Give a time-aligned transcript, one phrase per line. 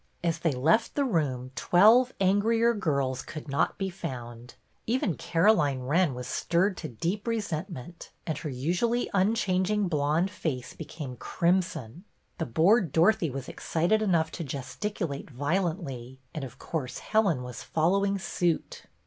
[0.23, 4.55] As they left the room twelve angrier girls could not be found;
[4.87, 11.17] even Caroline Wren was stirred to deep resentment, and her usually unchanging blonde face became
[11.17, 12.03] crimson.
[12.39, 18.17] The bored Dorothy was excited enough to gesticulate violently, and, of course, Helen was following
[18.17, 18.85] suit.